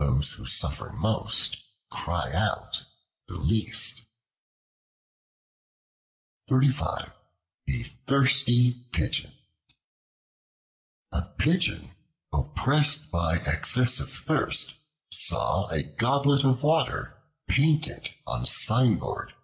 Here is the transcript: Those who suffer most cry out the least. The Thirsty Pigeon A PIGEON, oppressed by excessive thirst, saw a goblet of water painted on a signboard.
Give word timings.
Those 0.00 0.32
who 0.32 0.46
suffer 0.46 0.90
most 0.92 1.58
cry 1.88 2.32
out 2.32 2.86
the 3.28 3.36
least. 3.38 4.00
The 6.48 6.64
Thirsty 8.08 8.72
Pigeon 8.90 9.32
A 11.12 11.22
PIGEON, 11.38 11.94
oppressed 12.32 13.12
by 13.12 13.36
excessive 13.36 14.10
thirst, 14.10 14.74
saw 15.12 15.68
a 15.68 15.84
goblet 15.84 16.44
of 16.44 16.64
water 16.64 17.22
painted 17.46 18.10
on 18.26 18.42
a 18.42 18.46
signboard. 18.48 19.34